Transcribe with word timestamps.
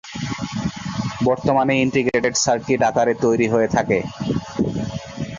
বর্তমানে 1.27 1.73
integrated 1.83 2.35
circuit 2.37 2.79
আকারে 2.89 3.13
তৈরি 3.23 3.47
হয়ে 3.53 3.69
থাকে। 3.75 3.97